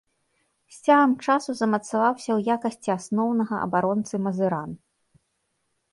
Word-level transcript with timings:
З 0.75 0.79
цягам 0.87 1.11
часу 1.25 1.51
замацаваўся 1.59 2.31
ў 2.37 2.55
якасці 2.55 2.89
асноўнага 2.97 3.55
абаронцы 3.67 4.15
мазыран. 4.29 4.71